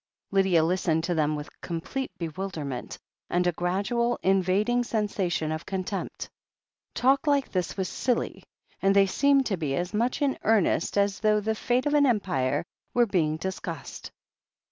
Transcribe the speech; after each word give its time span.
Lydia 0.31 0.63
listened 0.63 1.03
to 1.03 1.13
them 1.13 1.35
with 1.35 1.47
complete 1.61 2.09
bewilderment, 2.17 2.97
and 3.29 3.45
a 3.45 3.51
gradual, 3.51 4.17
invading 4.23 4.83
sensation 4.83 5.51
of 5.51 5.63
contempt. 5.63 6.27
Talk 6.95 7.27
like 7.27 7.51
this 7.51 7.77
was 7.77 7.87
silly, 7.87 8.41
and 8.81 8.95
they 8.95 9.05
seemed 9.05 9.45
to 9.45 9.57
be 9.57 9.75
as 9.75 9.93
much 9.93 10.23
in 10.23 10.39
earnest 10.41 10.97
as 10.97 11.19
though 11.19 11.39
the 11.39 11.53
fate 11.53 11.85
of 11.85 11.93
an 11.93 12.07
empire 12.07 12.65
were 12.95 13.05
being 13.05 13.37
discussed. 13.37 14.11